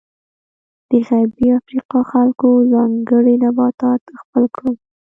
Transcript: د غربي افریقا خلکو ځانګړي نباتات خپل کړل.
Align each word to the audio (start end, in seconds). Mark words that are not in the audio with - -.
د 0.89 0.91
غربي 1.07 1.47
افریقا 1.59 1.99
خلکو 2.11 2.49
ځانګړي 2.73 3.35
نباتات 3.43 4.01
خپل 4.19 4.43
کړل. 4.55 4.75